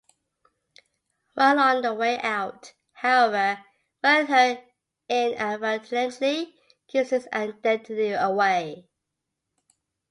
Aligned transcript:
While 1.35 1.59
on 1.59 1.83
the 1.83 1.93
way 1.93 2.17
out, 2.21 2.73
however, 2.91 3.63
Wernher 4.03 4.63
inadvertently 5.07 6.55
gives 6.87 7.11
his 7.11 7.27
identity 7.31 8.09
away. 8.09 8.87